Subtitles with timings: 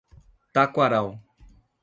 [0.53, 1.07] Taquaral